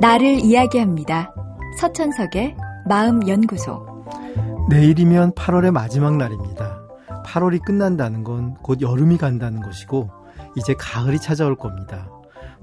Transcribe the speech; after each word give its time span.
나를 0.00 0.40
이야기합니다. 0.40 1.32
서천석의 1.80 2.56
마음연구소. 2.88 3.86
내일이면 4.68 5.32
8월의 5.32 5.70
마지막 5.70 6.16
날입니다. 6.16 6.82
8월이 7.24 7.64
끝난다는 7.64 8.24
건 8.24 8.54
곧 8.62 8.80
여름이 8.80 9.18
간다는 9.18 9.60
것이고, 9.62 10.10
이제 10.56 10.74
가을이 10.74 11.18
찾아올 11.20 11.56
겁니다. 11.56 12.10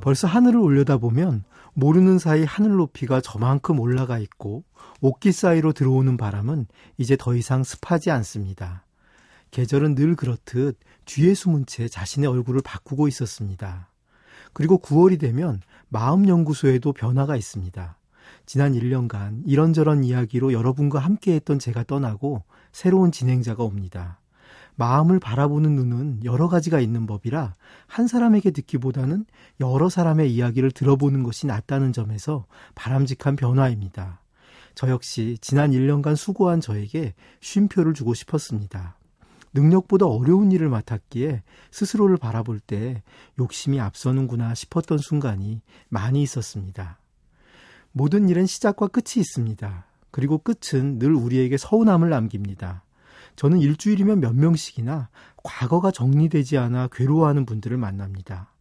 벌써 0.01 0.27
하늘을 0.27 0.59
올려다보면 0.59 1.43
모르는 1.73 2.19
사이 2.19 2.43
하늘 2.43 2.75
높이가 2.75 3.21
저만큼 3.21 3.79
올라가 3.79 4.17
있고, 4.19 4.63
옥기 5.01 5.31
사이로 5.31 5.73
들어오는 5.73 6.17
바람은 6.17 6.67
이제 6.97 7.15
더 7.17 7.35
이상 7.35 7.63
습하지 7.63 8.11
않습니다. 8.11 8.85
계절은 9.51 9.95
늘 9.95 10.15
그렇듯 10.15 10.77
뒤에 11.05 11.33
숨은 11.33 11.65
채 11.65 11.87
자신의 11.87 12.29
얼굴을 12.29 12.61
바꾸고 12.63 13.07
있었습니다. 13.07 13.89
그리고 14.53 14.79
9월이 14.79 15.19
되면 15.19 15.61
마음연구소에도 15.91 16.93
변화가 16.93 17.35
있습니다. 17.35 17.97
지난 18.45 18.73
1년간 18.73 19.43
이런저런 19.45 20.03
이야기로 20.03 20.53
여러분과 20.53 20.99
함께 20.99 21.33
했던 21.33 21.59
제가 21.59 21.83
떠나고 21.83 22.43
새로운 22.71 23.11
진행자가 23.11 23.63
옵니다. 23.63 24.19
마음을 24.75 25.19
바라보는 25.19 25.75
눈은 25.75 26.21
여러 26.23 26.47
가지가 26.47 26.79
있는 26.79 27.05
법이라 27.05 27.55
한 27.87 28.07
사람에게 28.07 28.51
듣기보다는 28.51 29.25
여러 29.59 29.89
사람의 29.89 30.33
이야기를 30.33 30.71
들어보는 30.71 31.23
것이 31.23 31.45
낫다는 31.45 31.91
점에서 31.91 32.45
바람직한 32.73 33.35
변화입니다. 33.35 34.21
저 34.73 34.89
역시 34.89 35.37
지난 35.41 35.71
1년간 35.71 36.15
수고한 36.15 36.61
저에게 36.61 37.13
쉼표를 37.41 37.93
주고 37.93 38.13
싶었습니다. 38.13 38.95
능력보다 39.53 40.05
어려운 40.05 40.51
일을 40.51 40.69
맡았기에 40.69 41.43
스스로를 41.71 42.17
바라볼 42.17 42.59
때 42.59 43.03
욕심이 43.39 43.79
앞서는구나 43.79 44.55
싶었던 44.55 44.97
순간이 44.97 45.61
많이 45.89 46.21
있었습니다. 46.23 46.99
모든 47.91 48.29
일은 48.29 48.45
시작과 48.45 48.87
끝이 48.87 49.17
있습니다. 49.17 49.85
그리고 50.11 50.37
끝은 50.37 50.99
늘 50.99 51.13
우리에게 51.13 51.57
서운함을 51.57 52.09
남깁니다. 52.09 52.83
저는 53.35 53.59
일주일이면 53.59 54.19
몇 54.19 54.35
명씩이나 54.35 55.09
과거가 55.43 55.91
정리되지 55.91 56.57
않아 56.57 56.89
괴로워하는 56.91 57.45
분들을 57.45 57.77
만납니다. 57.77 58.51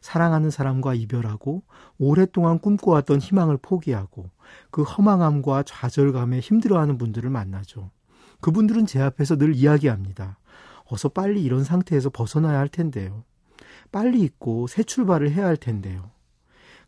사랑하는 0.00 0.50
사람과 0.50 0.94
이별하고 0.94 1.62
오랫동안 1.98 2.58
꿈꿔왔던 2.58 3.20
희망을 3.20 3.56
포기하고 3.56 4.30
그 4.70 4.82
허망함과 4.82 5.64
좌절감에 5.64 6.40
힘들어하는 6.40 6.98
분들을 6.98 7.28
만나죠. 7.30 7.90
그분들은 8.40 8.86
제 8.86 9.00
앞에서 9.00 9.36
늘 9.36 9.54
이야기합니다. 9.54 10.38
어서 10.84 11.08
빨리 11.08 11.42
이런 11.42 11.64
상태에서 11.64 12.10
벗어나야 12.10 12.58
할 12.58 12.68
텐데요. 12.68 13.24
빨리 13.92 14.20
잊고 14.20 14.66
새 14.66 14.82
출발을 14.82 15.30
해야 15.32 15.46
할 15.46 15.56
텐데요. 15.56 16.10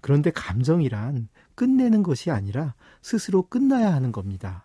그런데 0.01 0.31
감정이란 0.31 1.29
끝내는 1.55 2.03
것이 2.03 2.31
아니라 2.31 2.75
스스로 3.03 3.43
끝나야 3.43 3.93
하는 3.93 4.13
겁니다. 4.13 4.65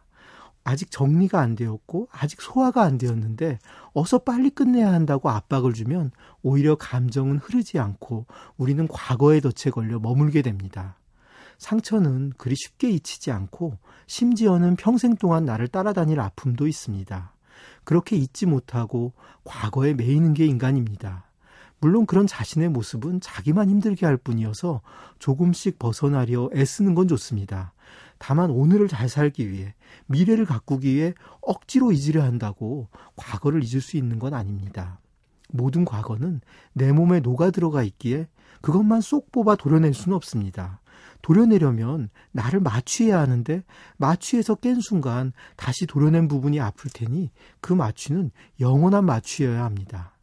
아직 0.63 0.89
정리가 0.89 1.39
안 1.39 1.55
되었고 1.55 2.09
아직 2.11 2.41
소화가 2.41 2.81
안 2.81 2.97
되었는데 2.97 3.59
어서 3.93 4.19
빨리 4.19 4.49
끝내야 4.49 4.91
한다고 4.91 5.29
압박을 5.29 5.73
주면 5.73 6.11
오히려 6.41 6.75
감정은 6.75 7.37
흐르지 7.37 7.77
않고 7.77 8.25
우리는 8.57 8.87
과거의 8.87 9.41
덫에 9.41 9.71
걸려 9.71 9.99
머물게 9.99 10.41
됩니다. 10.41 10.97
상처는 11.57 12.33
그리 12.37 12.55
쉽게 12.55 12.89
잊히지 12.89 13.31
않고 13.31 13.77
심지어는 14.07 14.75
평생 14.75 15.15
동안 15.15 15.45
나를 15.45 15.67
따라다닐 15.67 16.19
아픔도 16.19 16.67
있습니다. 16.67 17.33
그렇게 17.83 18.15
잊지 18.15 18.45
못하고 18.45 19.13
과거에 19.43 19.93
매이는 19.93 20.33
게 20.33 20.45
인간입니다. 20.45 21.25
물론 21.79 22.05
그런 22.05 22.25
자신의 22.25 22.69
모습은 22.69 23.21
자기만 23.21 23.69
힘들게 23.69 24.05
할 24.05 24.17
뿐이어서 24.17 24.81
조금씩 25.19 25.77
벗어나려 25.77 26.49
애쓰는 26.55 26.95
건 26.95 27.07
좋습니다. 27.07 27.73
다만 28.17 28.49
오늘을 28.49 28.87
잘 28.87 29.09
살기 29.09 29.51
위해 29.51 29.75
미래를 30.07 30.45
가꾸기 30.45 30.95
위해 30.95 31.13
억지로 31.41 31.91
잊으려 31.91 32.23
한다고 32.23 32.87
과거를 33.15 33.63
잊을 33.63 33.81
수 33.81 33.97
있는 33.97 34.19
건 34.19 34.33
아닙니다. 34.33 34.99
모든 35.51 35.85
과거는 35.85 36.41
내 36.73 36.91
몸에 36.91 37.19
녹아 37.19 37.51
들어가 37.51 37.83
있기에 37.83 38.27
그것만 38.61 39.01
쏙 39.01 39.31
뽑아 39.31 39.55
도려낼 39.55 39.93
수는 39.93 40.15
없습니다. 40.15 40.79
도려내려면 41.21 42.09
나를 42.31 42.59
마취해야 42.59 43.19
하는데 43.19 43.63
마취해서 43.97 44.55
깬 44.55 44.79
순간 44.79 45.33
다시 45.55 45.85
도려낸 45.85 46.27
부분이 46.27 46.59
아플 46.59 46.91
테니 46.91 47.31
그 47.61 47.73
마취는 47.73 48.31
영원한 48.59 49.05
마취여야 49.05 49.63
합니다. 49.63 50.15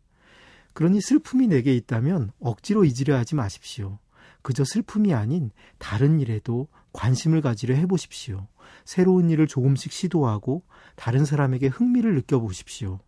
그러니 0.74 1.00
슬픔이 1.00 1.48
내게 1.48 1.74
있다면 1.74 2.32
억지로 2.40 2.84
잊으려 2.84 3.16
하지 3.16 3.34
마십시오. 3.34 3.98
그저 4.42 4.64
슬픔이 4.64 5.12
아닌 5.14 5.50
다른 5.78 6.20
일에도 6.20 6.68
관심을 6.92 7.40
가지려 7.40 7.74
해보십시오. 7.74 8.46
새로운 8.84 9.30
일을 9.30 9.46
조금씩 9.46 9.92
시도하고 9.92 10.62
다른 10.96 11.24
사람에게 11.24 11.68
흥미를 11.68 12.14
느껴보십시오. 12.14 13.00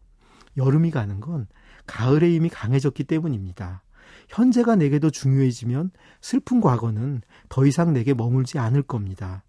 여름이 0.57 0.91
가는 0.91 1.21
건 1.21 1.47
가을의 1.87 2.35
힘이 2.35 2.49
강해졌기 2.49 3.05
때문입니다. 3.05 3.84
현재가 4.29 4.77
내게 4.77 4.99
더 4.99 5.11
중요해지면 5.11 5.91
슬픈 6.21 6.61
과거는 6.61 7.23
더 7.49 7.67
이상 7.67 7.93
내게 7.93 8.15
머물지 8.15 8.59
않을 8.59 8.83
겁니다. 8.83 9.45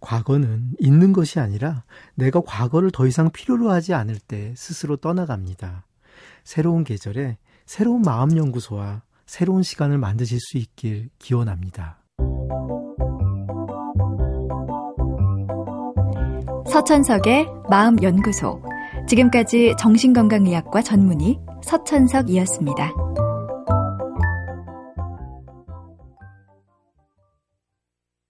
과거는 0.00 0.74
있는 0.78 1.12
것이 1.12 1.40
아니라 1.40 1.84
내가 2.14 2.40
과거를 2.40 2.90
더 2.90 3.06
이상 3.06 3.30
필요로 3.30 3.70
하지 3.70 3.94
않을 3.94 4.18
때 4.18 4.54
스스로 4.56 4.96
떠나갑니다. 4.96 5.86
새로운 6.44 6.84
계절에 6.84 7.38
새로운 7.66 8.02
마음연구소와 8.02 9.02
새로운 9.26 9.62
시간을 9.62 9.98
만드실 9.98 10.38
수 10.40 10.56
있길 10.56 11.10
기원합니다. 11.18 12.02
서천석의 16.70 17.46
마음연구소. 17.68 18.62
지금까지 19.08 19.74
정신건강의학과 19.78 20.82
전문의 20.82 21.38
서천석이었습니다. 21.62 22.92